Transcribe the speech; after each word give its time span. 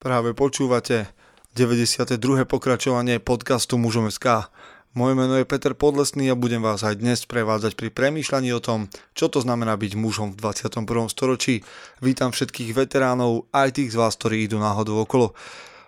Práve 0.00 0.32
počúvate 0.32 1.12
92. 1.52 2.16
pokračovanie 2.48 3.20
podcastu 3.20 3.76
Mužom 3.76 4.08
SK. 4.08 4.48
Moje 4.96 5.12
meno 5.12 5.36
je 5.36 5.44
Peter 5.44 5.76
Podlesný 5.76 6.32
a 6.32 6.40
budem 6.40 6.64
vás 6.64 6.80
aj 6.80 7.04
dnes 7.04 7.28
prevádzať 7.28 7.76
pri 7.76 7.92
premýšľaní 7.92 8.48
o 8.56 8.64
tom, 8.64 8.88
čo 9.12 9.28
to 9.28 9.44
znamená 9.44 9.76
byť 9.76 10.00
mužom 10.00 10.32
v 10.32 10.40
21. 10.40 10.88
storočí. 11.12 11.60
Vítam 12.00 12.32
všetkých 12.32 12.72
veteránov, 12.72 13.52
aj 13.52 13.76
tých 13.76 13.92
z 13.92 14.00
vás, 14.00 14.16
ktorí 14.16 14.48
idú 14.48 14.56
náhodou 14.56 15.04
okolo. 15.04 15.36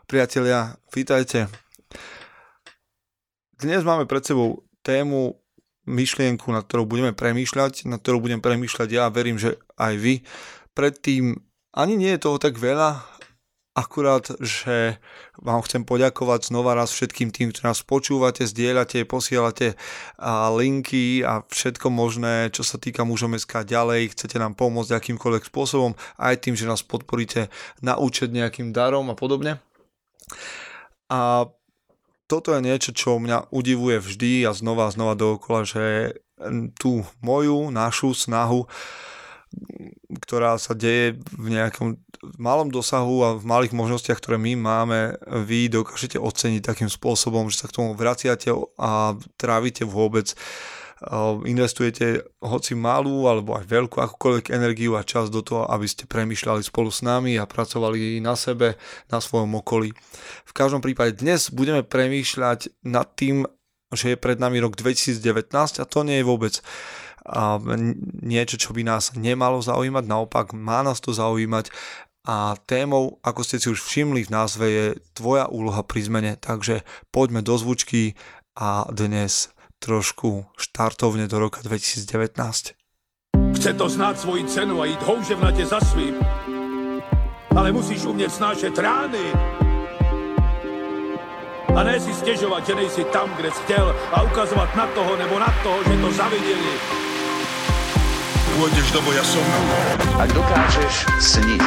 Priatelia, 0.05 0.77
vítajte. 0.93 1.49
Dnes 3.57 3.81
máme 3.81 4.05
pred 4.05 4.29
sebou 4.29 4.61
tému, 4.85 5.41
myšlienku, 5.89 6.53
nad 6.53 6.69
ktorou 6.69 6.85
budeme 6.85 7.17
premýšľať, 7.17 7.89
nad 7.89 8.05
ktorou 8.05 8.21
budem 8.21 8.45
premýšľať 8.45 8.89
ja 8.93 9.09
verím, 9.09 9.41
že 9.41 9.57
aj 9.81 9.97
vy. 9.97 10.15
Predtým 10.77 11.41
ani 11.73 11.97
nie 11.97 12.13
je 12.13 12.29
toho 12.29 12.37
tak 12.37 12.61
veľa, 12.61 13.12
Akurát, 13.73 14.29
že 14.37 15.01
vám 15.41 15.65
chcem 15.65 15.89
poďakovať 15.89 16.53
znova 16.53 16.77
raz 16.77 16.93
všetkým 16.93 17.33
tým, 17.33 17.57
ktorí 17.57 17.73
nás 17.73 17.81
počúvate, 17.81 18.45
zdieľate, 18.45 19.09
posielate 19.09 19.81
linky 20.53 21.25
a 21.25 21.41
všetko 21.49 21.89
možné, 21.89 22.53
čo 22.53 22.69
sa 22.69 22.77
týka 22.77 23.09
mužom 23.09 23.33
SK 23.33 23.65
ďalej. 23.65 24.13
Chcete 24.13 24.37
nám 24.37 24.61
pomôcť 24.61 24.93
akýmkoľvek 24.93 25.49
spôsobom, 25.49 25.97
aj 26.21 26.45
tým, 26.45 26.53
že 26.53 26.69
nás 26.69 26.85
podporíte 26.85 27.49
na 27.81 27.97
účet 27.97 28.29
nejakým 28.29 28.77
darom 28.77 29.09
a 29.09 29.17
podobne. 29.17 29.57
A 31.09 31.49
toto 32.29 32.53
je 32.53 32.61
niečo, 32.61 32.93
čo 32.93 33.17
mňa 33.17 33.57
udivuje 33.57 34.05
vždy 34.05 34.45
a 34.49 34.53
znova 34.53 34.89
a 34.89 34.93
znova 34.93 35.17
dookola, 35.17 35.65
že 35.65 35.85
tú 36.77 37.09
moju, 37.25 37.73
našu 37.73 38.13
snahu 38.13 38.69
ktorá 40.23 40.61
sa 40.61 40.77
deje 40.77 41.19
v 41.35 41.57
nejakom 41.57 41.97
malom 42.39 42.71
dosahu 42.71 43.27
a 43.27 43.31
v 43.35 43.45
malých 43.45 43.75
možnostiach, 43.75 44.21
ktoré 44.21 44.39
my 44.39 44.53
máme, 44.55 45.01
vy 45.43 45.73
dokážete 45.73 46.21
oceniť 46.21 46.63
takým 46.63 46.91
spôsobom, 46.93 47.51
že 47.51 47.65
sa 47.65 47.67
k 47.67 47.77
tomu 47.83 47.97
vraciate 47.99 48.53
a 48.79 49.19
trávite 49.41 49.83
vôbec 49.83 50.37
investujete 51.43 52.23
hoci 52.39 52.79
malú 52.79 53.27
alebo 53.27 53.59
aj 53.59 53.67
veľkú 53.67 53.99
akúkoľvek 53.99 54.55
energiu 54.55 54.95
a 54.95 55.03
čas 55.03 55.35
do 55.35 55.43
toho, 55.43 55.67
aby 55.67 55.87
ste 55.91 56.07
premyšľali 56.07 56.63
spolu 56.63 56.95
s 56.95 57.03
nami 57.03 57.35
a 57.39 57.49
pracovali 57.49 58.23
na 58.23 58.39
sebe, 58.39 58.79
na 59.11 59.19
svojom 59.19 59.59
okolí. 59.59 59.91
V 60.47 60.53
každom 60.55 60.79
prípade 60.79 61.19
dnes 61.19 61.51
budeme 61.51 61.83
premýšľať 61.83 62.87
nad 62.87 63.11
tým, 63.19 63.51
že 63.91 64.15
je 64.15 64.17
pred 64.17 64.39
nami 64.39 64.63
rok 64.63 64.79
2019 64.79 65.51
a 65.83 65.85
to 65.85 66.01
nie 66.07 66.23
je 66.23 66.29
vôbec 66.29 66.55
niečo, 68.23 68.59
čo 68.59 68.75
by 68.75 68.83
nás 68.83 69.15
nemalo 69.15 69.63
zaujímať, 69.63 70.05
naopak 70.07 70.53
má 70.55 70.83
nás 70.83 70.99
to 70.99 71.15
zaujímať. 71.15 71.71
A 72.23 72.55
témou, 72.71 73.19
ako 73.27 73.43
ste 73.43 73.59
si 73.59 73.67
už 73.67 73.83
všimli 73.83 74.27
v 74.27 74.31
názve, 74.31 74.67
je 74.71 74.87
tvoja 75.11 75.51
úloha 75.51 75.83
pri 75.83 76.07
zmene, 76.07 76.33
takže 76.39 76.87
poďme 77.11 77.43
do 77.43 77.59
zvučky 77.59 78.15
a 78.55 78.87
dnes 78.95 79.51
trošku 79.83 80.47
štartovne 80.55 81.27
do 81.27 81.43
roka 81.43 81.59
2019. 81.67 82.79
Chce 83.59 83.71
to 83.75 83.87
znáť 83.91 84.23
svoji 84.23 84.47
cenu 84.47 84.79
a 84.79 84.87
ísť 84.87 85.03
houževnate 85.03 85.67
za 85.67 85.83
svým, 85.83 86.15
ale 87.59 87.75
musíš 87.75 88.07
umieť 88.07 88.31
snášať 88.39 88.75
rány. 88.79 89.27
A 91.75 91.81
ne 91.83 91.97
si 91.99 92.15
stiežovať, 92.15 92.63
že 92.69 92.75
nejsi 92.79 93.03
tam, 93.11 93.33
kde 93.35 93.51
si 93.51 93.61
chcel 93.67 93.91
a 94.15 94.23
ukazovať 94.23 94.71
na 94.79 94.87
toho 94.95 95.13
nebo 95.19 95.43
na 95.43 95.51
toho, 95.67 95.81
že 95.83 95.95
to 95.99 96.09
zavideli 96.15 97.03
pôjdeš 98.57 98.93
do 98.93 99.01
boja 99.03 99.25
som. 99.25 99.45
Ak 100.21 100.29
dokážeš 100.33 101.09
sniť, 101.21 101.65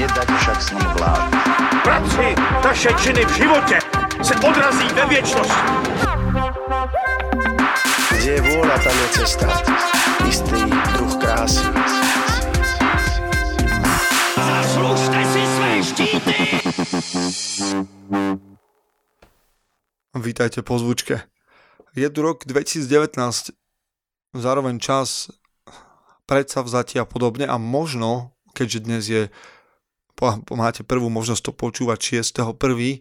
nedať 0.00 0.28
však 0.28 0.58
s 0.62 0.68
ním 0.72 0.88
vlád. 0.96 1.28
Práci 1.84 2.26
taše 2.62 2.90
činy 3.00 3.22
v 3.24 3.32
živote 3.36 3.76
se 4.22 4.34
odrazí 4.40 4.88
ve 4.94 5.04
viečnosti. 5.06 5.62
Kde 8.16 8.30
je 8.32 8.42
vôľa, 8.42 8.76
tam 8.82 8.96
je 8.96 9.08
cesta. 9.22 9.46
Istý 10.26 10.60
druh 10.98 11.14
krásy. 11.20 11.64
Zaslužte 14.36 15.20
si 15.30 15.42
své 15.46 15.70
štíty! 15.84 16.34
Vítajte 20.16 20.64
po 20.64 20.80
zvučke. 20.80 21.22
Je 21.96 22.08
tu 22.10 22.20
rok 22.24 22.44
2019, 22.48 23.52
zároveň 24.34 24.80
čas 24.80 25.28
predsavzatia 26.26 27.06
a 27.06 27.08
podobne 27.08 27.46
a 27.46 27.56
možno, 27.56 28.34
keďže 28.52 28.78
dnes 28.82 29.02
je, 29.06 29.22
máte 30.52 30.82
prvú 30.82 31.06
možnosť 31.08 31.50
to 31.50 31.52
počúvať 31.54 32.22
6.1., 32.22 33.00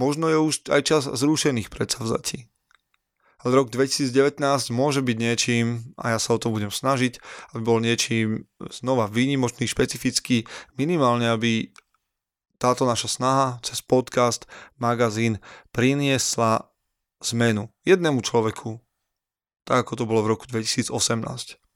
možno 0.00 0.26
je 0.32 0.38
už 0.40 0.54
aj 0.72 0.82
čas 0.82 1.02
zrušených 1.06 1.68
predsavzatí. 1.68 2.48
Ale 3.38 3.54
rok 3.54 3.70
2019 3.70 4.42
môže 4.74 4.98
byť 4.98 5.16
niečím, 5.16 5.94
a 5.94 6.16
ja 6.16 6.18
sa 6.18 6.34
o 6.34 6.42
to 6.42 6.50
budem 6.50 6.74
snažiť, 6.74 7.22
aby 7.54 7.62
bol 7.62 7.78
niečím 7.78 8.50
znova 8.58 9.06
výnimočný, 9.06 9.70
špecifický, 9.70 10.42
minimálne 10.74 11.30
aby 11.30 11.70
táto 12.58 12.82
naša 12.82 13.06
snaha 13.06 13.48
cez 13.62 13.78
podcast, 13.78 14.50
magazín 14.82 15.38
priniesla 15.70 16.66
zmenu 17.22 17.70
jednému 17.86 18.26
človeku, 18.26 18.82
tak 19.62 19.86
ako 19.86 19.92
to 20.02 20.04
bolo 20.10 20.26
v 20.26 20.30
roku 20.34 20.44
2018. 20.50 21.67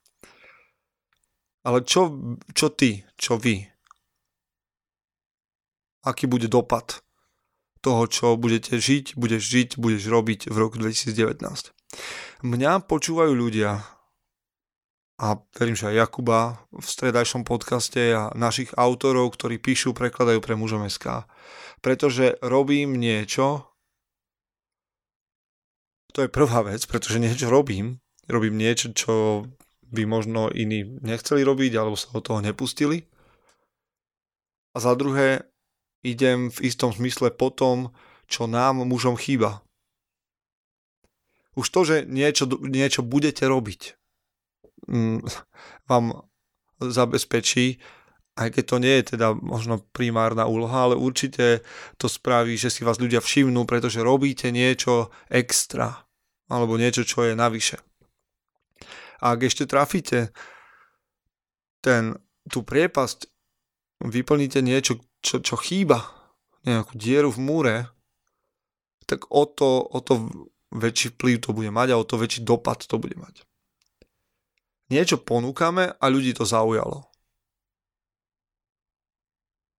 Ale 1.62 1.86
čo, 1.86 2.10
čo 2.52 2.74
ty, 2.74 3.06
čo 3.14 3.38
vy? 3.38 3.62
Aký 6.02 6.26
bude 6.26 6.50
dopad 6.50 7.06
toho, 7.78 8.10
čo 8.10 8.34
budete 8.34 8.78
žiť, 8.78 9.14
budeš 9.14 9.42
žiť, 9.42 9.68
budeš 9.78 10.02
robiť 10.10 10.40
v 10.50 10.56
roku 10.58 10.78
2019? 10.82 11.42
Mňa 12.42 12.82
počúvajú 12.90 13.30
ľudia 13.30 13.78
a 15.22 15.38
verím, 15.54 15.78
že 15.78 15.94
aj 15.94 15.98
Jakuba 16.02 16.66
v 16.74 16.82
stredajšom 16.82 17.46
podcaste 17.46 18.10
a 18.10 18.34
našich 18.34 18.74
autorov, 18.74 19.38
ktorí 19.38 19.62
píšu, 19.62 19.94
prekladajú 19.94 20.42
pre 20.42 20.58
mužom 20.58 20.82
SK. 20.90 21.30
Pretože 21.78 22.42
robím 22.42 22.98
niečo, 22.98 23.70
to 26.10 26.26
je 26.26 26.30
prvá 26.32 26.66
vec, 26.66 26.82
pretože 26.90 27.22
niečo 27.22 27.46
robím, 27.46 28.02
robím 28.26 28.58
niečo, 28.58 28.90
čo 28.90 29.46
by 29.92 30.08
možno 30.08 30.48
iní 30.48 30.98
nechceli 31.04 31.44
robiť 31.44 31.72
alebo 31.76 31.94
sa 31.94 32.08
do 32.16 32.24
toho 32.24 32.40
nepustili. 32.40 33.04
A 34.72 34.80
za 34.80 34.96
druhé, 34.96 35.44
idem 36.00 36.48
v 36.48 36.72
istom 36.72 36.90
zmysle 36.90 37.30
po 37.30 37.52
tom, 37.52 37.92
čo 38.24 38.48
nám 38.48 38.80
mužom 38.88 39.20
chýba. 39.20 39.60
Už 41.52 41.68
to, 41.68 41.84
že 41.84 41.96
niečo, 42.08 42.48
niečo 42.64 43.04
budete 43.04 43.44
robiť, 43.44 44.00
mm, 44.88 45.20
vám 45.92 46.24
zabezpečí, 46.80 47.76
aj 48.32 48.48
keď 48.48 48.64
to 48.64 48.76
nie 48.80 48.94
je 48.96 49.04
teda 49.12 49.36
možno 49.36 49.84
primárna 49.92 50.48
úloha, 50.48 50.88
ale 50.88 50.96
určite 50.96 51.60
to 52.00 52.08
spraví, 52.08 52.56
že 52.56 52.72
si 52.72 52.80
vás 52.80 52.96
ľudia 52.96 53.20
všimnú, 53.20 53.68
pretože 53.68 54.00
robíte 54.00 54.48
niečo 54.48 55.12
extra 55.28 56.08
alebo 56.48 56.80
niečo, 56.80 57.04
čo 57.04 57.28
je 57.28 57.36
navyše. 57.36 57.76
A 59.22 59.38
ak 59.38 59.46
ešte 59.46 59.70
trafíte 59.70 60.34
ten, 61.78 62.18
tú 62.50 62.66
priepasť, 62.66 63.30
vyplníte 64.02 64.58
niečo, 64.58 64.98
čo, 65.22 65.38
čo 65.38 65.54
chýba, 65.54 66.10
nejakú 66.66 66.98
dieru 66.98 67.30
v 67.30 67.38
múre, 67.38 67.76
tak 69.06 69.30
o 69.30 69.46
to, 69.46 69.82
o 69.82 69.98
to 70.02 70.26
väčší 70.74 71.14
vplyv 71.14 71.36
to 71.42 71.50
bude 71.54 71.70
mať 71.70 71.94
a 71.94 72.00
o 72.00 72.06
to 72.06 72.18
väčší 72.18 72.42
dopad 72.42 72.82
to 72.82 72.98
bude 72.98 73.14
mať. 73.14 73.46
Niečo 74.90 75.22
ponúkame 75.22 75.94
a 75.94 76.04
ľudí 76.10 76.34
to 76.34 76.42
zaujalo. 76.42 77.06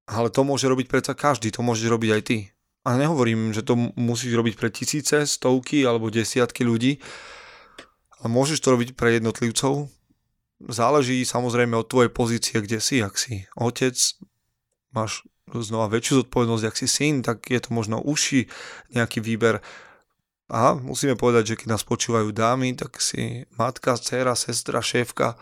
Ale 0.08 0.28
to 0.31 0.44
môže 0.44 0.68
robiť 0.68 0.88
predsa 0.92 1.14
každý, 1.16 1.52
to 1.52 1.63
môže 1.63 1.84
robiť 1.88 2.10
aj 2.12 2.22
ty. 2.28 2.38
A 2.84 3.00
nehovorím, 3.00 3.56
že 3.56 3.63
to 3.63 3.80
musíš 3.96 4.36
robiť 4.36 4.60
pre 4.60 4.68
tisíce, 4.68 5.24
stovky 5.24 5.88
alebo 5.88 6.12
desiatky 6.12 6.68
ľudí, 6.68 7.00
a 8.24 8.31
môžeš 8.31 8.64
to 8.64 8.72
robiť 8.72 8.96
pre 8.96 9.20
jednotlivcov. 9.20 9.92
Záleží 10.64 11.28
samozrejme 11.28 11.75
od 11.75 11.92
tvojej 11.92 12.08
pozície, 12.08 12.64
kde 12.64 12.80
si. 12.80 13.04
Ak 13.04 13.20
si 13.20 13.44
otec, 13.60 14.00
máš 14.96 15.28
znova 15.52 15.92
väčšiu 15.92 16.24
zodpovednosť, 16.24 16.64
ak 16.64 16.80
si 16.80 16.88
syn, 16.88 17.20
tak 17.20 17.52
je 17.52 17.60
to 17.60 17.75
možno 17.75 18.00
uši 18.00 18.48
nejaký 18.96 19.20
výber. 19.20 19.60
A 20.48 20.72
musíme 20.80 21.20
povedať, 21.20 21.54
že 21.54 21.60
keď 21.60 21.68
nás 21.75 21.84
počúvajú 21.84 22.31
dámy, 22.31 22.80
tak 22.80 23.04
si 23.04 23.44
matka, 23.60 24.00
dcera, 24.00 24.40
sestra, 24.40 24.80
šéfka, 24.80 25.36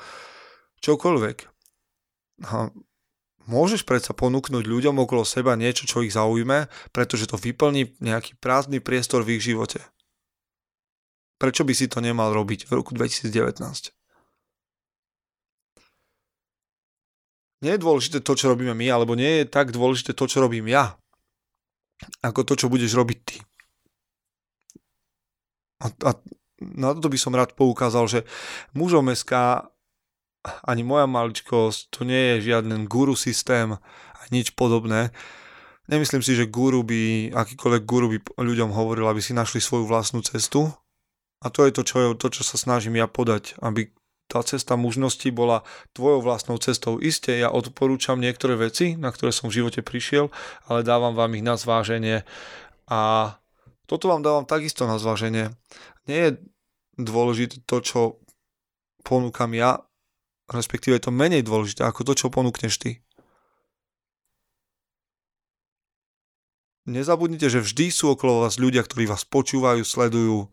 čokoľvek. 0.81 1.37
A 2.49 2.73
môžeš 3.45 3.85
predsa 3.85 4.17
ponúknuť 4.17 4.65
ľuďom 4.65 4.97
okolo 5.05 5.21
seba 5.21 5.53
niečo, 5.53 5.85
čo 5.85 6.01
ich 6.01 6.17
zaujme, 6.17 6.65
pretože 6.89 7.29
to 7.29 7.37
vyplní 7.37 7.93
nejaký 8.01 8.41
prázdny 8.41 8.81
priestor 8.81 9.21
v 9.21 9.37
ich 9.37 9.45
živote. 9.45 9.85
Prečo 11.41 11.65
by 11.65 11.73
si 11.73 11.89
to 11.89 12.05
nemal 12.05 12.29
robiť 12.29 12.69
v 12.69 12.71
roku 12.77 12.93
2019? 12.93 13.97
nie 17.61 17.77
je 17.77 17.83
dôležité 17.85 18.17
to, 18.25 18.33
čo 18.33 18.51
robíme 18.51 18.73
my, 18.73 18.89
alebo 18.89 19.13
nie 19.13 19.41
je 19.41 19.45
tak 19.45 19.69
dôležité 19.69 20.17
to, 20.17 20.25
čo 20.25 20.41
robím 20.41 20.65
ja, 20.65 20.97
ako 22.25 22.41
to, 22.41 22.53
čo 22.57 22.73
budeš 22.73 22.97
robiť 22.97 23.19
ty. 23.21 23.37
A, 25.81 25.87
a 26.09 26.09
na 26.61 26.93
to 26.97 27.09
by 27.09 27.17
som 27.17 27.37
rád 27.37 27.53
poukázal, 27.53 28.05
že 28.09 28.19
mužom 28.73 29.09
SK 29.13 29.65
ani 30.65 30.81
moja 30.81 31.05
maličkosť, 31.05 31.93
to 31.93 32.01
nie 32.01 32.37
je 32.37 32.49
žiaden 32.49 32.89
guru 32.89 33.13
systém 33.13 33.77
a 34.17 34.21
nič 34.33 34.57
podobné. 34.57 35.13
Nemyslím 35.85 36.25
si, 36.25 36.33
že 36.33 36.49
guru 36.49 36.81
by, 36.81 37.33
akýkoľvek 37.33 37.83
guru 37.85 38.07
by 38.09 38.17
ľuďom 38.41 38.73
hovoril, 38.73 39.05
aby 39.05 39.21
si 39.21 39.37
našli 39.37 39.61
svoju 39.61 39.85
vlastnú 39.85 40.25
cestu. 40.25 40.73
A 41.41 41.49
to 41.49 41.65
je 41.65 41.71
to, 41.73 41.81
čo, 41.81 41.97
to, 42.13 42.27
čo 42.29 42.45
sa 42.45 42.55
snažím 42.55 43.01
ja 43.01 43.09
podať, 43.09 43.57
aby 43.65 43.89
tá 44.31 44.39
cesta 44.47 44.79
mužnosti 44.79 45.27
bola 45.35 45.67
tvojou 45.91 46.23
vlastnou 46.23 46.55
cestou. 46.55 46.95
Isté, 47.03 47.43
ja 47.43 47.51
odporúčam 47.51 48.15
niektoré 48.15 48.55
veci, 48.55 48.95
na 48.95 49.11
ktoré 49.11 49.35
som 49.35 49.51
v 49.51 49.59
živote 49.59 49.83
prišiel, 49.83 50.31
ale 50.71 50.87
dávam 50.87 51.11
vám 51.11 51.35
ich 51.35 51.43
na 51.43 51.59
zváženie 51.59 52.23
a 52.87 53.33
toto 53.91 54.07
vám 54.07 54.23
dávam 54.23 54.47
takisto 54.47 54.87
na 54.87 54.95
zváženie. 54.95 55.51
Nie 56.07 56.19
je 56.31 56.31
dôležité 56.95 57.59
to, 57.67 57.83
čo 57.83 57.99
ponúkam 59.03 59.51
ja, 59.51 59.83
respektíve 60.47 60.95
je 60.95 61.09
to 61.09 61.11
menej 61.11 61.43
dôležité 61.43 61.83
ako 61.83 62.07
to, 62.07 62.13
čo 62.15 62.31
ponúkneš 62.31 62.79
ty. 62.79 62.91
Nezabudnite, 66.87 67.51
že 67.51 67.61
vždy 67.61 67.93
sú 67.93 68.15
okolo 68.15 68.47
vás 68.47 68.57
ľudia, 68.57 68.81
ktorí 68.81 69.05
vás 69.05 69.27
počúvajú, 69.27 69.83
sledujú, 69.85 70.49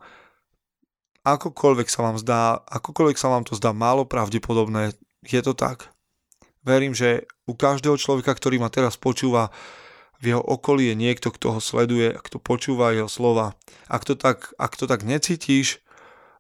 akokoľvek 1.37 1.89
sa 1.91 2.01
vám 2.07 2.17
zdá, 2.17 2.63
akokoľvek 2.65 3.19
sa 3.19 3.29
vám 3.29 3.45
to 3.45 3.59
zdá 3.59 3.75
málo 3.75 4.07
pravdepodobné, 4.07 4.95
je 5.27 5.41
to 5.43 5.53
tak. 5.53 5.91
Verím, 6.63 6.95
že 6.95 7.27
u 7.49 7.57
každého 7.57 7.97
človeka, 7.99 8.33
ktorý 8.37 8.63
ma 8.63 8.71
teraz 8.71 8.97
počúva, 9.01 9.51
v 10.19 10.35
jeho 10.35 10.43
okolí 10.43 10.91
je 10.91 10.97
niekto, 10.99 11.31
kto 11.31 11.59
ho 11.59 11.61
sleduje, 11.63 12.11
kto 12.19 12.43
počúva 12.43 12.95
jeho 12.95 13.07
slova. 13.07 13.55
Ak 13.87 14.03
to 14.03 14.19
tak, 14.19 14.51
ak 14.59 14.75
to 14.75 14.91
tak 14.91 15.07
necítiš, 15.07 15.79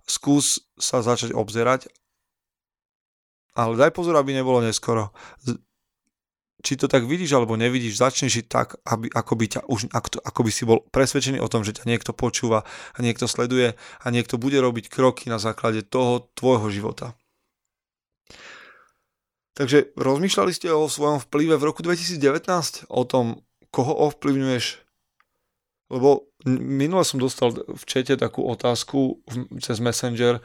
skús 0.02 0.66
sa 0.74 0.98
začať 0.98 1.30
obzerať, 1.30 1.86
ale 3.54 3.74
daj 3.74 3.94
pozor, 3.94 4.18
aby 4.18 4.34
nebolo 4.34 4.62
neskoro 4.62 5.14
či 6.58 6.74
to 6.74 6.90
tak 6.90 7.06
vidíš 7.06 7.38
alebo 7.38 7.54
nevidíš, 7.54 8.02
začneš 8.02 8.42
žiť 8.42 8.46
tak, 8.50 8.68
aby, 8.82 9.06
ako, 9.14 9.32
by 9.38 9.46
ťa 9.46 9.60
už, 9.70 9.80
ako, 9.94 10.08
ako 10.26 10.40
by 10.42 10.50
si 10.50 10.62
bol 10.66 10.82
presvedčený 10.90 11.38
o 11.38 11.50
tom, 11.50 11.62
že 11.62 11.78
ťa 11.78 11.86
niekto 11.86 12.10
počúva 12.10 12.66
a 12.66 12.98
niekto 12.98 13.30
sleduje 13.30 13.78
a 13.78 14.06
niekto 14.10 14.42
bude 14.42 14.58
robiť 14.58 14.90
kroky 14.90 15.30
na 15.30 15.38
základe 15.38 15.86
toho 15.86 16.26
tvojho 16.34 16.66
života. 16.74 17.14
Takže 19.54 19.94
rozmýšľali 19.98 20.52
ste 20.54 20.70
o 20.70 20.86
svojom 20.86 21.18
vplyve 21.18 21.58
v 21.58 21.66
roku 21.66 21.82
2019? 21.82 22.86
O 22.90 23.02
tom, 23.02 23.42
koho 23.74 23.90
ovplyvňuješ? 24.10 24.86
Lebo 25.90 26.30
minule 26.46 27.02
som 27.02 27.18
dostal 27.18 27.50
v 27.54 27.84
čete 27.86 28.14
takú 28.14 28.46
otázku 28.46 29.18
cez 29.58 29.82
Messenger, 29.82 30.38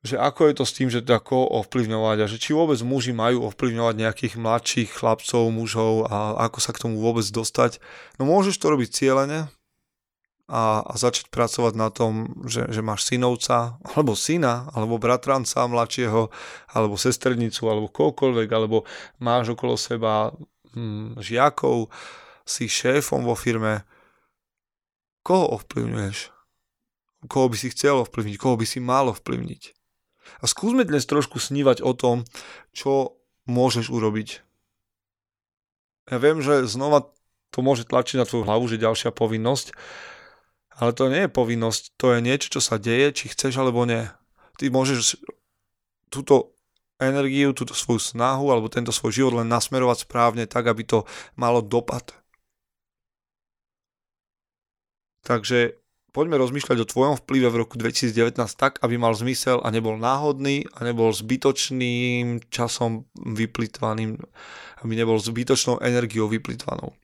že 0.00 0.16
ako 0.16 0.48
je 0.48 0.54
to 0.56 0.64
s 0.64 0.76
tým, 0.76 0.88
že 0.88 1.04
ako 1.04 1.60
ovplyvňovať 1.60 2.24
a 2.24 2.30
že 2.30 2.40
či 2.40 2.56
vôbec 2.56 2.80
muži 2.80 3.12
majú 3.12 3.52
ovplyvňovať 3.52 3.94
nejakých 4.00 4.34
mladších 4.40 4.90
chlapcov, 4.96 5.52
mužov 5.52 6.08
a 6.08 6.40
ako 6.48 6.58
sa 6.64 6.72
k 6.72 6.80
tomu 6.88 6.96
vôbec 6.96 7.24
dostať. 7.28 7.84
No 8.16 8.24
môžeš 8.24 8.56
to 8.56 8.72
robiť 8.72 8.88
cieľene 8.88 9.52
a, 10.48 10.80
a 10.80 10.92
začať 10.96 11.28
pracovať 11.28 11.76
na 11.76 11.92
tom, 11.92 12.42
že, 12.48 12.64
že 12.72 12.80
máš 12.80 13.12
synovca, 13.12 13.76
alebo 13.92 14.16
syna, 14.16 14.72
alebo 14.72 14.96
bratranca 14.96 15.68
mladšieho, 15.68 16.32
alebo 16.72 16.96
sesternicu, 16.96 17.68
alebo 17.68 17.92
kohokoľvek, 17.92 18.48
alebo 18.50 18.88
máš 19.20 19.52
okolo 19.52 19.76
seba 19.76 20.32
hm, 20.72 21.20
žiakov, 21.20 21.92
si 22.48 22.72
šéfom 22.72 23.22
vo 23.28 23.36
firme. 23.36 23.84
Koho 25.20 25.60
ovplyvňuješ? 25.60 26.32
Koho 27.28 27.52
by 27.52 27.56
si 27.60 27.68
chcel 27.68 28.00
ovplyvniť? 28.00 28.36
Koho 28.40 28.56
by 28.56 28.64
si 28.64 28.80
mal 28.80 29.12
ovplyvniť? 29.12 29.79
A 30.40 30.44
skúsme 30.48 30.86
dnes 30.86 31.04
trošku 31.08 31.40
snívať 31.40 31.84
o 31.84 31.92
tom, 31.92 32.24
čo 32.72 33.20
môžeš 33.48 33.90
urobiť. 33.90 34.44
Ja 36.10 36.16
viem, 36.18 36.42
že 36.42 36.66
znova 36.66 37.10
to 37.50 37.62
môže 37.66 37.86
tlačiť 37.86 38.22
na 38.22 38.26
tvoju 38.26 38.46
hlavu, 38.46 38.64
že 38.70 38.82
ďalšia 38.82 39.10
povinnosť, 39.10 39.74
ale 40.80 40.90
to 40.94 41.10
nie 41.10 41.26
je 41.26 41.30
povinnosť, 41.30 41.82
to 41.98 42.14
je 42.14 42.18
niečo, 42.22 42.48
čo 42.58 42.60
sa 42.62 42.78
deje, 42.78 43.12
či 43.12 43.24
chceš 43.30 43.58
alebo 43.58 43.84
nie. 43.84 44.06
Ty 44.56 44.70
môžeš 44.70 45.18
túto 46.08 46.56
energiu, 47.00 47.56
túto 47.56 47.72
svoju 47.72 47.98
snahu 47.98 48.52
alebo 48.52 48.68
tento 48.68 48.92
svoj 48.92 49.12
život 49.12 49.32
len 49.40 49.48
nasmerovať 49.48 50.04
správne 50.04 50.44
tak, 50.44 50.68
aby 50.68 50.84
to 50.84 50.98
malo 51.34 51.64
dopad. 51.64 52.12
Takže 55.24 55.79
poďme 56.10 56.38
rozmýšľať 56.38 56.78
o 56.82 56.90
tvojom 56.90 57.14
vplyve 57.22 57.48
v 57.50 57.60
roku 57.64 57.74
2019 57.78 58.36
tak, 58.54 58.78
aby 58.82 58.98
mal 58.98 59.14
zmysel 59.14 59.62
a 59.62 59.70
nebol 59.70 59.96
náhodný 59.96 60.66
a 60.74 60.82
nebol 60.82 61.14
zbytočným 61.14 62.50
časom 62.50 63.06
vyplitvaným, 63.14 64.18
aby 64.84 64.92
nebol 64.92 65.18
zbytočnou 65.18 65.82
energiou 65.82 66.26
vyplitvanou. 66.26 66.94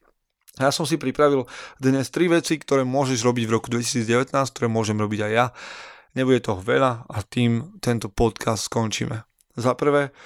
Ja 0.56 0.73
som 0.73 0.88
si 0.88 0.97
pripravil 0.97 1.44
dnes 1.76 2.08
tri 2.08 2.32
veci, 2.32 2.56
ktoré 2.56 2.81
môžeš 2.82 3.20
robiť 3.20 3.44
v 3.44 3.55
roku 3.55 3.69
2019, 3.69 4.32
ktoré 4.32 4.67
môžem 4.73 4.97
robiť 4.97 5.29
aj 5.29 5.32
ja. 5.32 5.47
Nebude 6.17 6.41
toho 6.41 6.64
veľa 6.64 7.05
a 7.05 7.19
tým 7.20 7.76
tento 7.85 8.08
podcast 8.08 8.73
skončíme. 8.73 9.20
Za 9.53 9.76
prvé, 9.76 10.17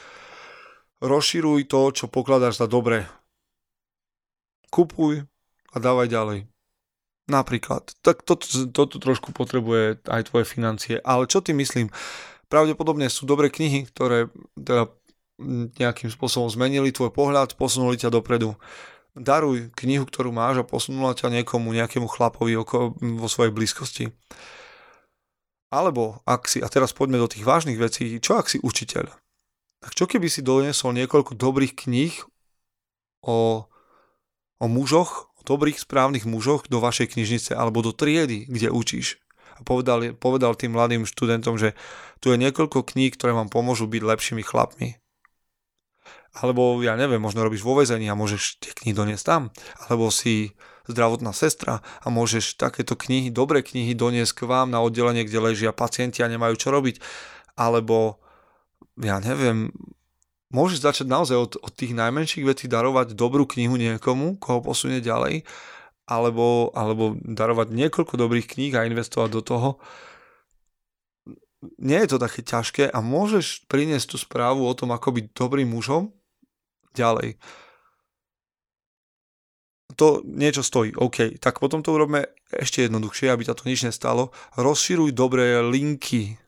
rozširuj 1.02 1.66
to, 1.66 1.90
čo 1.90 2.06
pokladáš 2.06 2.62
za 2.62 2.70
dobré. 2.70 3.10
Kupuj 4.70 5.26
a 5.74 5.76
dávaj 5.82 6.06
ďalej. 6.06 6.59
Napríklad. 7.30 7.94
Tak 8.02 8.26
toto, 8.26 8.42
toto 8.74 8.98
trošku 8.98 9.30
potrebuje 9.30 10.02
aj 10.10 10.34
tvoje 10.34 10.44
financie. 10.50 10.98
Ale 11.06 11.30
čo 11.30 11.38
ty 11.38 11.54
myslím? 11.54 11.94
Pravdepodobne 12.50 13.06
sú 13.06 13.22
dobré 13.30 13.54
knihy, 13.54 13.86
ktoré 13.86 14.26
teda 14.58 14.90
nejakým 15.78 16.10
spôsobom 16.10 16.50
zmenili 16.50 16.90
tvoj 16.90 17.14
pohľad, 17.14 17.54
posunuli 17.54 17.96
ťa 17.96 18.10
dopredu. 18.10 18.58
Daruj 19.14 19.70
knihu, 19.78 20.04
ktorú 20.06 20.34
máš 20.34 20.62
a 20.62 20.68
posunula 20.68 21.14
ťa 21.14 21.30
niekomu, 21.30 21.70
nejakému 21.70 22.10
chlapovi 22.10 22.58
oko, 22.58 22.98
vo 22.98 23.28
svojej 23.30 23.54
blízkosti. 23.54 24.10
Alebo 25.70 26.18
ak 26.26 26.50
si, 26.50 26.58
a 26.58 26.66
teraz 26.66 26.90
poďme 26.90 27.22
do 27.22 27.30
tých 27.30 27.46
vážnych 27.46 27.78
vecí, 27.78 28.18
čo 28.18 28.34
ak 28.34 28.50
si 28.50 28.58
učiteľ? 28.58 29.06
Tak 29.80 29.94
čo 29.94 30.04
keby 30.10 30.26
si 30.26 30.42
doniesol 30.42 30.92
niekoľko 30.98 31.38
dobrých 31.38 31.86
kníh 31.86 32.14
o, 33.22 33.64
o 34.60 34.66
mužoch, 34.66 35.29
dobrých 35.44 35.80
správnych 35.80 36.28
mužoch 36.28 36.68
do 36.68 36.80
vašej 36.80 37.16
knižnice 37.16 37.52
alebo 37.56 37.80
do 37.80 37.92
triedy, 37.94 38.48
kde 38.48 38.72
učíš. 38.72 39.20
A 39.60 39.64
povedal, 39.64 40.16
povedal 40.16 40.56
tým 40.56 40.72
mladým 40.72 41.04
študentom, 41.04 41.60
že 41.60 41.76
tu 42.24 42.32
je 42.32 42.40
niekoľko 42.40 42.84
kníh, 42.84 43.12
ktoré 43.12 43.36
vám 43.36 43.52
pomôžu 43.52 43.84
byť 43.84 44.02
lepšími 44.02 44.42
chlapmi. 44.44 44.96
Alebo 46.30 46.78
ja 46.80 46.94
neviem, 46.94 47.18
možno 47.18 47.42
robíš 47.42 47.66
vo 47.66 47.74
vezení 47.74 48.06
a 48.06 48.14
môžeš 48.14 48.62
tie 48.62 48.70
knihy 48.70 48.94
doniesť 48.94 49.24
tam. 49.26 49.42
Alebo 49.90 50.14
si 50.14 50.54
zdravotná 50.86 51.34
sestra 51.34 51.82
a 51.82 52.06
môžeš 52.08 52.54
takéto 52.54 52.94
knihy, 52.94 53.34
dobré 53.34 53.60
knihy 53.66 53.94
doniesť 53.94 54.42
k 54.42 54.46
vám 54.46 54.70
na 54.70 54.78
oddelenie, 54.78 55.26
kde 55.26 55.42
ležia 55.42 55.74
pacienti 55.74 56.22
a 56.22 56.30
nemajú 56.30 56.54
čo 56.54 56.70
robiť. 56.70 57.02
Alebo 57.58 58.22
ja 58.96 59.18
neviem, 59.18 59.74
môžeš 60.50 60.82
začať 60.82 61.06
naozaj 61.06 61.36
od, 61.38 61.52
od 61.62 61.72
tých 61.72 61.94
najmenších 61.94 62.44
vecí 62.46 62.66
darovať 62.66 63.14
dobrú 63.14 63.46
knihu 63.46 63.78
niekomu, 63.78 64.38
koho 64.42 64.62
posunie 64.62 64.98
ďalej, 64.98 65.46
alebo, 66.10 66.74
alebo 66.74 67.14
darovať 67.22 67.70
niekoľko 67.70 68.14
dobrých 68.18 68.50
kníh 68.58 68.74
a 68.74 68.86
investovať 68.86 69.30
do 69.30 69.42
toho. 69.42 69.68
Nie 71.78 72.02
je 72.04 72.16
to 72.16 72.18
také 72.18 72.40
ťažké 72.42 72.84
a 72.90 72.98
môžeš 72.98 73.70
priniesť 73.70 74.16
tú 74.16 74.16
správu 74.18 74.66
o 74.66 74.74
tom, 74.74 74.90
ako 74.90 75.14
byť 75.14 75.24
dobrým 75.36 75.70
mužom 75.70 76.10
ďalej. 76.96 77.38
To 79.98 80.22
niečo 80.24 80.62
stojí, 80.62 80.94
OK, 80.96 81.36
tak 81.42 81.58
potom 81.60 81.82
to 81.82 81.92
urobme 81.92 82.26
ešte 82.50 82.86
jednoduchšie, 82.86 83.30
aby 83.30 83.42
ťa 83.44 83.58
to 83.58 83.68
nič 83.68 83.84
nestalo. 83.84 84.30
Rozširuj 84.56 85.12
dobré 85.12 85.60
linky 85.60 86.40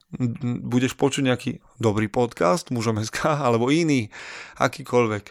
budeš 0.62 0.92
počuť 0.96 1.22
nejaký 1.24 1.50
dobrý 1.80 2.08
podcast, 2.12 2.68
mužom 2.68 3.00
SK, 3.00 3.32
alebo 3.48 3.72
iný, 3.72 4.12
akýkoľvek, 4.60 5.24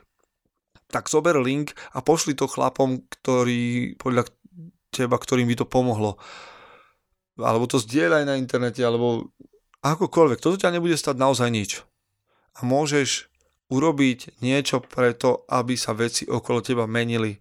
tak 0.91 1.07
zober 1.07 1.39
link 1.39 1.77
a 1.93 2.03
pošli 2.03 2.33
to 2.33 2.49
chlapom, 2.49 3.05
ktorý, 3.07 3.95
podľa 3.95 4.27
teba, 4.91 5.15
ktorým 5.15 5.47
by 5.47 5.55
to 5.61 5.65
pomohlo. 5.69 6.19
Alebo 7.39 7.65
to 7.65 7.79
zdieľaj 7.79 8.27
na 8.27 8.35
internete, 8.35 8.83
alebo 8.83 9.31
akokoľvek. 9.81 10.43
Toto 10.43 10.59
ťa 10.59 10.75
nebude 10.75 10.99
stať 10.99 11.15
naozaj 11.17 11.49
nič. 11.49 11.81
A 12.59 12.67
môžeš 12.67 13.31
urobiť 13.71 14.43
niečo 14.43 14.83
preto, 14.83 15.47
aby 15.47 15.79
sa 15.79 15.95
veci 15.95 16.27
okolo 16.27 16.59
teba 16.59 16.83
menili. 16.85 17.39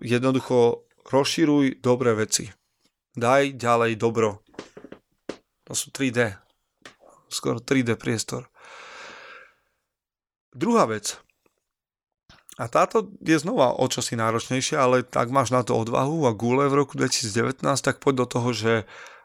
Jednoducho 0.00 0.88
rozširuj 1.04 1.84
dobré 1.84 2.16
veci. 2.16 2.48
Daj 3.12 3.60
ďalej 3.60 4.00
dobro. 4.00 4.40
To 5.70 5.78
sú 5.78 5.94
3D. 5.94 6.34
Skoro 7.30 7.62
3D 7.62 7.94
priestor. 7.94 8.50
Druhá 10.50 10.82
vec. 10.90 11.14
A 12.58 12.66
táto 12.66 13.06
je 13.22 13.38
znova 13.38 13.78
o 13.78 13.86
čosi 13.86 14.18
náročnejšia, 14.18 14.82
ale 14.82 15.06
tak 15.06 15.30
máš 15.30 15.54
na 15.54 15.62
to 15.62 15.78
odvahu 15.78 16.26
a 16.26 16.34
gule 16.34 16.66
v 16.66 16.82
roku 16.82 16.98
2019, 16.98 17.62
tak 17.86 18.02
poď 18.02 18.26
do 18.26 18.26
toho, 18.26 18.50
že 18.50 18.72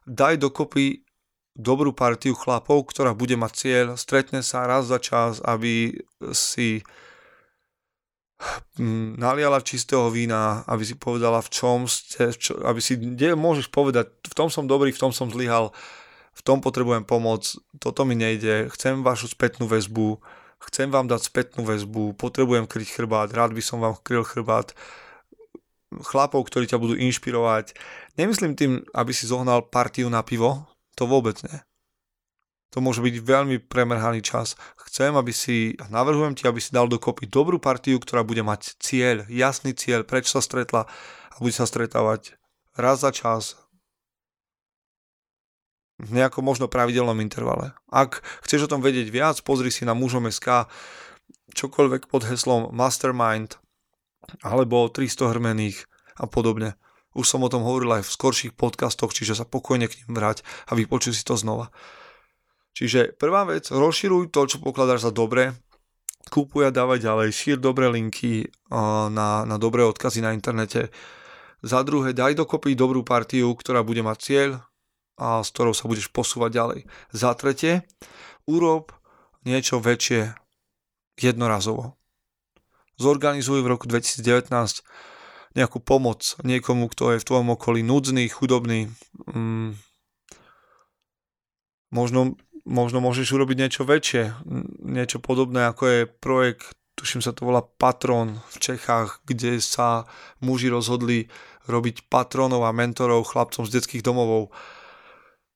daj 0.06 0.38
dokopy 0.38 1.02
dobrú 1.58 1.98
partiu 1.98 2.38
chlapov, 2.38 2.94
ktorá 2.94 3.18
bude 3.18 3.34
mať 3.34 3.52
cieľ, 3.58 3.88
stretne 3.98 4.46
sa 4.46 4.70
raz 4.70 4.86
za 4.86 5.02
čas, 5.02 5.42
aby 5.42 5.98
si 6.30 6.86
hm, 8.78 9.18
naliala 9.18 9.66
čistého 9.66 10.14
vína, 10.14 10.62
aby 10.70 10.86
si 10.86 10.94
povedala 10.94 11.42
v 11.42 11.50
čom 11.50 11.90
ste, 11.90 12.38
čo, 12.38 12.54
aby 12.62 12.78
si, 12.78 13.02
kde 13.02 13.34
môžeš 13.34 13.74
povedať, 13.74 14.14
v 14.14 14.34
tom 14.38 14.54
som 14.54 14.70
dobrý, 14.70 14.94
v 14.94 15.02
tom 15.02 15.10
som 15.10 15.34
zlyhal, 15.34 15.74
v 16.36 16.42
tom 16.44 16.60
potrebujem 16.60 17.08
pomoc, 17.08 17.56
toto 17.80 18.04
mi 18.04 18.14
nejde, 18.14 18.68
chcem 18.76 19.02
vašu 19.02 19.32
spätnú 19.32 19.72
väzbu, 19.72 20.20
chcem 20.68 20.92
vám 20.92 21.08
dať 21.08 21.32
spätnú 21.32 21.64
väzbu, 21.64 22.20
potrebujem 22.20 22.68
kryť 22.68 22.92
chrbát, 22.92 23.32
rád 23.32 23.56
by 23.56 23.64
som 23.64 23.80
vám 23.80 23.96
kryl 24.04 24.28
chrbát, 24.28 24.76
chlapov, 26.04 26.44
ktorí 26.52 26.68
ťa 26.68 26.82
budú 26.82 27.00
inšpirovať. 27.00 27.72
Nemyslím 28.20 28.60
tým, 28.60 28.84
aby 28.92 29.12
si 29.16 29.32
zohnal 29.32 29.64
partiu 29.64 30.12
na 30.12 30.26
pivo, 30.28 30.68
to 31.00 31.08
vôbec 31.08 31.40
nie. 31.48 31.60
To 32.76 32.84
môže 32.84 33.00
byť 33.00 33.16
veľmi 33.24 33.64
premrhaný 33.72 34.20
čas. 34.20 34.60
Chcem, 34.92 35.16
aby 35.16 35.32
si, 35.32 35.80
navrhujem 35.88 36.36
ti, 36.36 36.44
aby 36.44 36.60
si 36.60 36.76
dal 36.76 36.92
dokopy 36.92 37.24
dobrú 37.32 37.56
partiu, 37.56 37.96
ktorá 38.04 38.28
bude 38.28 38.44
mať 38.44 38.76
cieľ, 38.84 39.24
jasný 39.32 39.72
cieľ, 39.72 40.04
prečo 40.04 40.36
sa 40.36 40.42
stretla 40.44 40.84
a 41.32 41.36
bude 41.40 41.56
sa 41.56 41.64
stretávať. 41.64 42.36
Raz 42.76 43.00
za 43.00 43.16
čas, 43.16 43.56
v 45.96 46.10
nejakom 46.12 46.44
možno 46.44 46.68
pravidelnom 46.68 47.18
intervale. 47.24 47.72
Ak 47.88 48.20
chceš 48.44 48.68
o 48.68 48.72
tom 48.72 48.84
vedieť 48.84 49.08
viac, 49.08 49.40
pozri 49.48 49.72
si 49.72 49.88
na 49.88 49.96
mužom 49.96 50.28
SK 50.28 50.68
čokoľvek 51.56 52.12
pod 52.12 52.28
heslom 52.28 52.74
Mastermind 52.76 53.56
alebo 54.44 54.90
300 54.92 55.32
hrmených 55.32 55.88
a 56.20 56.26
podobne. 56.28 56.76
Už 57.16 57.24
som 57.32 57.40
o 57.48 57.52
tom 57.52 57.64
hovoril 57.64 57.96
aj 57.96 58.04
v 58.04 58.14
skorších 58.20 58.54
podcastoch, 58.60 59.16
čiže 59.16 59.40
sa 59.40 59.48
pokojne 59.48 59.88
k 59.88 60.04
ním 60.04 60.20
vrať 60.20 60.44
a 60.68 60.76
vypočuj 60.76 61.16
si 61.16 61.24
to 61.24 61.40
znova. 61.40 61.72
Čiže 62.76 63.16
prvá 63.16 63.48
vec, 63.48 63.72
rozširuj 63.72 64.36
to, 64.36 64.52
čo 64.52 64.60
pokladáš 64.60 65.08
za 65.08 65.12
dobré, 65.16 65.56
kúpuj 66.28 66.68
a 66.68 66.76
dávaj 66.76 67.00
ďalej, 67.00 67.30
šír 67.32 67.58
dobré 67.64 67.88
linky 67.88 68.52
na, 68.68 69.48
na 69.48 69.56
dobré 69.56 69.88
odkazy 69.88 70.20
na 70.20 70.36
internete. 70.36 70.92
Za 71.64 71.88
druhé, 71.88 72.12
daj 72.12 72.36
dokopy 72.36 72.76
dobrú 72.76 73.08
partiu, 73.08 73.56
ktorá 73.56 73.80
bude 73.80 74.04
mať 74.04 74.18
cieľ, 74.20 74.50
a 75.16 75.42
s 75.44 75.50
ktorou 75.56 75.72
sa 75.72 75.88
budeš 75.88 76.12
posúvať 76.12 76.52
ďalej. 76.52 76.80
Za 77.16 77.32
tretie, 77.40 77.88
urob 78.48 78.92
niečo 79.48 79.80
väčšie 79.80 80.36
jednorazovo. 81.20 81.96
Zorganizuj 82.96 83.64
v 83.64 83.72
roku 83.72 83.86
2019 83.88 84.52
nejakú 85.56 85.80
pomoc 85.80 86.36
niekomu, 86.44 86.92
kto 86.92 87.16
je 87.16 87.22
v 87.24 87.28
tvojom 87.28 87.56
okolí 87.56 87.80
núdzny, 87.80 88.28
chudobný. 88.28 88.92
Mm, 89.32 89.80
možno, 91.96 92.36
možno 92.68 93.00
môžeš 93.00 93.32
urobiť 93.32 93.58
niečo 93.64 93.84
väčšie, 93.88 94.36
niečo 94.84 95.24
podobné 95.24 95.72
ako 95.72 95.84
je 95.88 96.00
projekt, 96.12 96.76
tuším 97.00 97.24
sa 97.24 97.32
to 97.32 97.48
volá 97.48 97.64
Patron 97.64 98.44
v 98.52 98.58
Čechách, 98.60 99.24
kde 99.24 99.64
sa 99.64 100.08
muži 100.44 100.68
rozhodli 100.68 101.32
robiť 101.72 102.12
patronov 102.12 102.68
a 102.68 102.76
mentorov 102.76 103.28
chlapcom 103.28 103.64
z 103.64 103.80
detských 103.80 104.04
domovov 104.04 104.52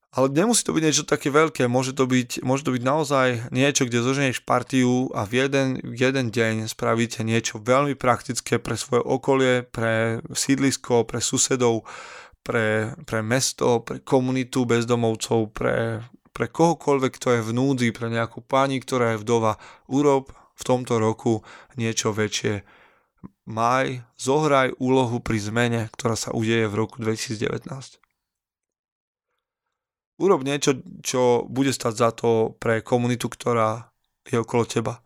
ale 0.10 0.34
nemusí 0.34 0.66
to 0.66 0.74
byť 0.74 0.84
niečo 0.84 1.06
také 1.06 1.30
veľké, 1.30 1.70
môže 1.70 1.94
to 1.94 2.10
byť, 2.10 2.42
môže 2.42 2.66
to 2.66 2.74
byť 2.74 2.82
naozaj 2.82 3.28
niečo, 3.54 3.86
kde 3.86 4.02
zoženieš 4.02 4.42
partiu 4.42 5.14
a 5.14 5.22
v 5.30 5.46
jeden, 5.46 5.68
jeden 5.86 6.34
deň 6.34 6.66
spravíte 6.66 7.22
niečo 7.22 7.62
veľmi 7.62 7.94
praktické 7.94 8.58
pre 8.58 8.74
svoje 8.74 9.06
okolie, 9.06 9.62
pre 9.70 10.26
sídlisko, 10.34 11.06
pre 11.06 11.22
susedov, 11.22 11.86
pre, 12.42 12.98
pre 13.06 13.22
mesto, 13.22 13.86
pre 13.86 14.02
komunitu 14.02 14.66
bezdomovcov, 14.66 15.54
pre, 15.54 16.02
pre 16.34 16.46
kohokoľvek, 16.50 17.12
kto 17.14 17.28
je 17.38 17.42
v 17.46 17.52
núdzi, 17.54 17.90
pre 17.94 18.10
nejakú 18.10 18.42
pani, 18.42 18.82
ktorá 18.82 19.14
je 19.14 19.22
vdova. 19.22 19.62
Urob 19.86 20.34
v 20.58 20.64
tomto 20.66 20.98
roku 20.98 21.46
niečo 21.78 22.18
väčšie. 22.18 22.66
Maj, 23.46 24.02
zohraj 24.18 24.74
úlohu 24.82 25.22
pri 25.22 25.38
zmene, 25.38 25.82
ktorá 25.94 26.18
sa 26.18 26.34
udeje 26.34 26.66
v 26.66 26.78
roku 26.82 26.98
2019 26.98 28.09
urob 30.20 30.44
niečo, 30.44 30.84
čo 31.02 31.48
bude 31.48 31.72
stať 31.72 31.94
za 31.96 32.10
to 32.12 32.54
pre 32.60 32.84
komunitu, 32.84 33.32
ktorá 33.32 33.90
je 34.28 34.38
okolo 34.38 34.68
teba. 34.68 35.00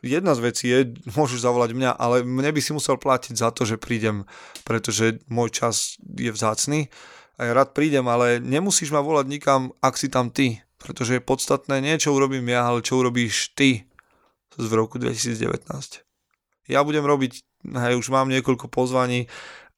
Jedna 0.00 0.32
z 0.32 0.40
vecí 0.40 0.64
je, 0.68 0.96
môžeš 1.12 1.44
zavolať 1.44 1.76
mňa, 1.76 1.90
ale 1.94 2.24
mne 2.24 2.50
by 2.56 2.60
si 2.60 2.72
musel 2.72 2.96
platiť 2.96 3.36
za 3.36 3.52
to, 3.52 3.68
že 3.68 3.76
prídem, 3.80 4.24
pretože 4.64 5.20
môj 5.28 5.52
čas 5.52 6.00
je 6.00 6.32
vzácný 6.32 6.88
a 7.36 7.48
ja 7.48 7.52
rád 7.56 7.72
prídem, 7.76 8.04
ale 8.08 8.40
nemusíš 8.40 8.92
ma 8.92 9.04
volať 9.04 9.26
nikam, 9.28 9.62
ak 9.80 9.96
si 10.00 10.08
tam 10.08 10.32
ty, 10.32 10.60
pretože 10.80 11.20
je 11.20 11.24
podstatné 11.24 11.84
nie, 11.84 12.00
čo 12.00 12.16
urobím 12.16 12.48
ja, 12.48 12.68
ale 12.68 12.84
čo 12.84 13.00
urobíš 13.00 13.52
ty 13.52 13.88
v 14.56 14.72
roku 14.72 14.96
2019. 14.96 15.68
Ja 16.68 16.80
budem 16.84 17.04
robiť, 17.04 17.40
hej, 17.64 17.94
už 17.96 18.08
mám 18.12 18.28
niekoľko 18.32 18.68
pozvaní, 18.72 19.28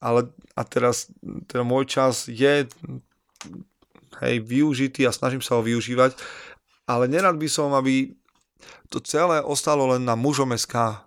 ale 0.02 0.30
a 0.58 0.62
teraz 0.66 1.10
teda 1.46 1.62
môj 1.62 1.86
čas 1.86 2.26
je 2.26 2.66
hej, 4.20 4.44
využitý 4.44 5.08
a 5.08 5.14
snažím 5.14 5.40
sa 5.40 5.56
ho 5.56 5.62
využívať, 5.64 6.12
ale 6.84 7.08
nerad 7.08 7.38
by 7.38 7.48
som, 7.48 7.72
aby 7.72 8.12
to 8.92 9.00
celé 9.00 9.40
ostalo 9.40 9.88
len 9.88 10.04
na 10.04 10.18
mužom 10.18 10.52
SK. 10.52 11.00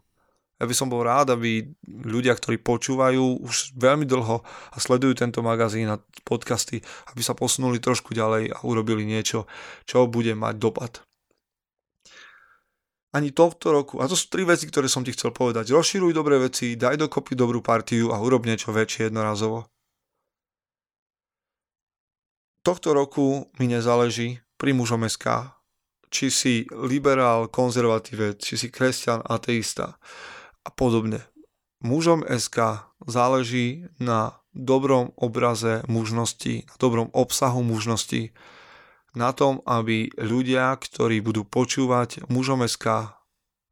Ja 0.55 0.63
by 0.63 0.71
som 0.71 0.88
bol 0.88 1.03
rád, 1.03 1.35
aby 1.35 1.67
ľudia, 1.83 2.31
ktorí 2.31 2.63
počúvajú 2.63 3.43
už 3.43 3.75
veľmi 3.75 4.07
dlho 4.07 4.39
a 4.45 4.77
sledujú 4.79 5.19
tento 5.19 5.43
magazín 5.43 5.91
a 5.91 6.00
podcasty, 6.24 6.79
aby 7.12 7.21
sa 7.21 7.35
posunuli 7.35 7.83
trošku 7.83 8.15
ďalej 8.15 8.55
a 8.55 8.57
urobili 8.63 9.03
niečo, 9.03 9.51
čo 9.83 10.07
bude 10.07 10.31
mať 10.31 10.55
dopad. 10.55 11.03
Ani 13.12 13.31
tohto 13.35 13.71
roku, 13.71 14.00
a 14.00 14.07
to 14.07 14.15
sú 14.15 14.31
tri 14.31 14.43
veci, 14.47 14.67
ktoré 14.67 14.88
som 14.91 15.03
ti 15.03 15.12
chcel 15.12 15.31
povedať, 15.35 15.71
rozširuj 15.71 16.12
dobré 16.15 16.39
veci, 16.39 16.75
daj 16.75 17.03
dokopy 17.03 17.35
dobrú 17.35 17.59
partiu 17.59 18.12
a 18.12 18.19
urob 18.19 18.47
niečo 18.47 18.75
väčšie 18.75 19.12
jednorazovo 19.12 19.75
tohto 22.65 22.98
roku 22.98 23.45
mi 23.62 23.69
nezáleží 23.69 24.41
pri 24.57 24.74
mužom 24.74 25.05
SK, 25.05 25.53
či 26.10 26.34
si 26.34 26.55
liberál, 26.74 27.45
konzervatívec, 27.45 28.41
či 28.41 28.57
si 28.57 28.74
kresťan, 28.74 29.22
ateista 29.22 30.01
a 30.65 30.69
podobne. 30.74 31.22
Mužom 31.86 32.25
SK 32.25 32.89
záleží 33.05 33.86
na 34.01 34.41
dobrom 34.50 35.13
obraze 35.13 35.86
mužnosti, 35.86 36.65
na 36.65 36.75
dobrom 36.81 37.13
obsahu 37.13 37.62
mužnosti, 37.62 38.34
na 39.13 39.29
tom, 39.29 39.62
aby 39.69 40.10
ľudia, 40.17 40.74
ktorí 40.74 41.22
budú 41.22 41.45
počúvať 41.45 42.25
mužom 42.34 42.65
SK 42.65 43.13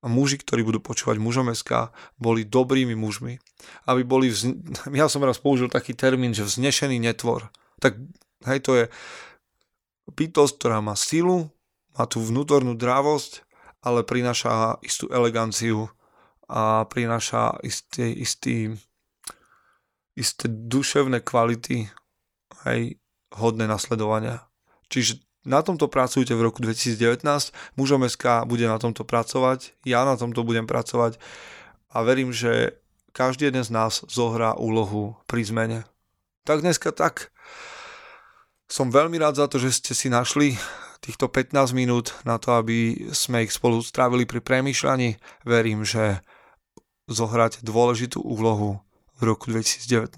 a 0.03 0.05
muži, 0.05 0.37
ktorí 0.37 0.61
budú 0.61 0.83
počúvať 0.83 1.17
mužom 1.17 1.49
SK, 1.49 1.89
boli 2.21 2.45
dobrými 2.45 2.93
mužmi. 2.93 3.41
Aby 3.89 4.05
boli, 4.05 4.27
vz... 4.29 4.53
ja 5.01 5.09
som 5.09 5.25
raz 5.25 5.41
použil 5.41 5.71
taký 5.71 5.97
termín, 5.97 6.35
že 6.35 6.45
vznešený 6.45 7.01
netvor. 7.01 7.49
Tak 7.79 7.97
Hej, 8.43 8.59
to 8.63 8.71
je 8.75 8.85
bytosť, 10.11 10.53
ktorá 10.59 10.79
má 10.83 10.99
silu, 10.99 11.47
má 11.95 12.03
tú 12.07 12.19
vnútornú 12.19 12.75
drávosť, 12.75 13.43
ale 13.83 14.03
prináša 14.03 14.79
istú 14.83 15.11
eleganciu 15.11 15.91
a 16.47 16.87
prináša 16.87 17.59
istý, 17.63 18.15
istý, 18.15 18.55
isté 20.15 20.45
duševné 20.47 21.23
kvality 21.23 21.87
aj 22.63 22.95
hodné 23.35 23.67
nasledovania. 23.67 24.47
Čiže 24.87 25.19
na 25.43 25.59
tomto 25.59 25.91
pracujete 25.91 26.31
v 26.31 26.47
roku 26.47 26.63
2019, 26.63 27.23
mužom 27.75 28.07
SK 28.07 28.47
bude 28.47 28.63
na 28.63 28.79
tomto 28.79 29.03
pracovať, 29.03 29.75
ja 29.83 30.07
na 30.07 30.15
tomto 30.15 30.47
budem 30.47 30.63
pracovať 30.63 31.19
a 31.91 31.99
verím, 32.07 32.31
že 32.31 32.79
každý 33.11 33.51
jeden 33.51 33.61
z 33.67 33.71
nás 33.75 34.07
zohrá 34.07 34.55
úlohu 34.55 35.19
pri 35.27 35.43
zmene. 35.43 35.79
Tak 36.47 36.63
dneska 36.63 36.95
tak. 36.95 37.32
Som 38.67 38.89
veľmi 38.89 39.19
rád 39.21 39.37
za 39.37 39.45
to, 39.51 39.61
že 39.61 39.79
ste 39.79 39.93
si 39.93 40.07
našli 40.09 40.57
týchto 41.03 41.27
15 41.27 41.75
minút 41.75 42.15
na 42.23 42.39
to, 42.39 42.55
aby 42.55 43.11
sme 43.11 43.43
ich 43.43 43.51
spolu 43.51 43.83
strávili 43.83 44.23
pri 44.23 44.39
premýšľaní. 44.39 45.19
Verím, 45.43 45.83
že 45.83 46.23
zohráte 47.11 47.59
dôležitú 47.61 48.23
úlohu 48.23 48.79
v 49.19 49.21
roku 49.27 49.51
2019. 49.51 50.15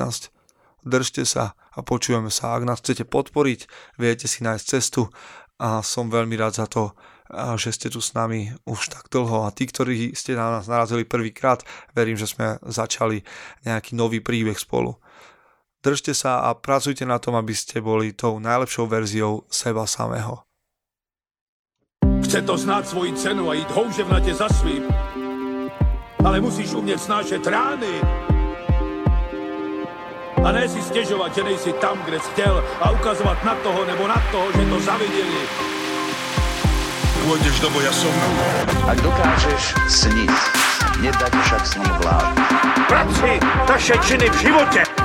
Držte 0.85 1.25
sa 1.25 1.57
a 1.73 1.81
počujeme 1.81 2.29
sa. 2.29 2.53
Ak 2.53 2.63
nás 2.69 2.79
chcete 2.85 3.09
podporiť, 3.09 3.65
viete 3.97 4.29
si 4.29 4.45
nájsť 4.45 4.65
cestu 4.69 5.09
a 5.57 5.81
som 5.81 6.13
veľmi 6.13 6.37
rád 6.37 6.61
za 6.61 6.67
to, 6.69 6.93
že 7.57 7.73
ste 7.73 7.87
tu 7.89 8.05
s 8.05 8.13
nami 8.13 8.53
už 8.69 8.93
tak 8.93 9.09
dlho 9.09 9.49
a 9.49 9.53
tí, 9.55 9.65
ktorí 9.65 10.13
ste 10.13 10.37
na 10.37 10.53
nás 10.53 10.69
narazili 10.69 11.09
prvýkrát, 11.09 11.65
verím, 11.97 12.21
že 12.21 12.29
sme 12.29 12.61
začali 12.61 13.25
nejaký 13.65 13.97
nový 13.97 14.21
príbeh 14.21 14.61
spolu. 14.61 15.01
Držte 15.85 16.17
sa 16.17 16.49
a 16.49 16.57
pracujte 16.57 17.05
na 17.05 17.21
tom, 17.21 17.37
aby 17.37 17.53
ste 17.53 17.77
boli 17.77 18.09
tou 18.09 18.41
najlepšou 18.41 18.89
verziou 18.89 19.45
seba 19.53 19.85
samého. 19.85 20.41
Chce 22.25 22.41
to 22.41 22.57
znáť 22.57 22.89
svoji 22.89 23.13
cenu 23.13 23.45
a 23.45 23.53
ísť 23.53 23.69
houževnate 23.69 24.33
za 24.33 24.49
svým. 24.49 24.81
Ale 26.25 26.41
musíš 26.41 26.73
umieť 26.73 27.05
snášať 27.05 27.45
rány. 27.45 28.01
A 30.41 30.49
ne 30.49 30.65
si 30.65 30.81
stiežovať, 30.81 31.37
že 31.37 31.41
nejsi 31.53 31.71
tam, 31.77 32.01
kde 32.01 32.17
si 32.17 32.33
chcel 32.33 32.65
a 32.81 32.89
ukazovať 32.89 33.45
na 33.45 33.53
toho 33.61 33.85
nebo 33.85 34.09
na 34.09 34.17
toho, 34.33 34.49
že 34.57 34.65
to 34.65 34.77
zavideli. 34.81 35.41
Pôjdeš 37.29 37.61
do 37.61 37.69
boja 37.69 37.93
som. 37.93 38.15
Ak 38.89 38.97
dokážeš 39.05 39.77
sniť, 39.85 40.33
nedať 41.05 41.33
však 41.45 41.61
sním 41.61 41.93
vlád. 42.01 42.33
Práci 42.89 43.37
taše 43.69 43.95
činy 44.01 44.33
v 44.33 44.37
živote 44.49 45.04